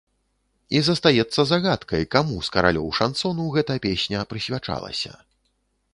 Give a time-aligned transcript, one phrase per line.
[0.79, 5.11] І застаецца загадкай, каму з каралёў шансону гэта песня прысвячалася.